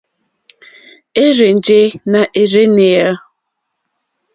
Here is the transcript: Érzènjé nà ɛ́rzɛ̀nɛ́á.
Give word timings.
Érzènjé 1.23 1.79
nà 2.11 2.21
ɛ́rzɛ̀nɛ́á. 2.39 3.09